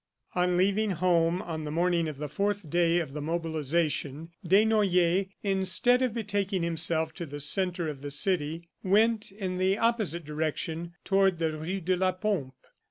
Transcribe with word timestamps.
On 0.33 0.57
leaving 0.57 0.89
home 0.89 1.43
on 1.43 1.63
the 1.63 1.69
morning 1.69 2.07
of 2.07 2.17
the 2.17 2.27
fourth 2.27 2.67
day 2.67 2.97
of 2.97 3.13
the 3.13 3.21
mobilization 3.21 4.29
Desnoyers, 4.43 5.27
instead 5.43 6.01
of 6.01 6.15
betaking 6.15 6.63
himself 6.63 7.13
to 7.13 7.27
the 7.27 7.39
centre 7.39 7.87
of 7.87 8.01
the 8.01 8.09
city, 8.09 8.67
went 8.81 9.31
in 9.31 9.59
the 9.59 9.77
opposite 9.77 10.25
direction 10.25 10.93
toward 11.03 11.37
the 11.37 11.51
rue 11.55 11.81
de 11.81 11.95
la 11.95 12.13
Pompe. 12.13 12.55